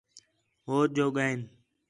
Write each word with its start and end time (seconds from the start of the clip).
ہوچ 0.67 0.87
جو 0.97 1.05
ڳئین 1.15 1.39